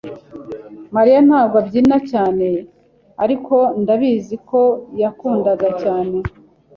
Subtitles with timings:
[0.95, 2.47] Mariya ntabwo abyina cyane,
[3.23, 4.59] ariko ndabizi ko
[5.01, 6.17] yakundaga cyane.